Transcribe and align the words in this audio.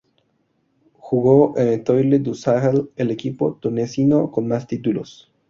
Jugó 0.93 1.55
en 1.59 1.67
el 1.67 1.73
Etoile-du-Sahel, 1.81 2.89
el 2.95 3.11
equipo 3.11 3.59
tunecino 3.61 4.31
con 4.31 4.47
más 4.47 4.65
títulos. 4.65 5.31